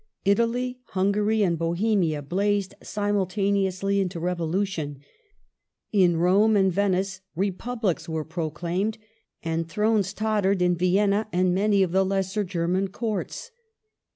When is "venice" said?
6.73-7.21